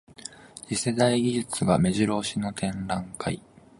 [0.67, 3.39] 次世代技術がめじろ押しの展覧会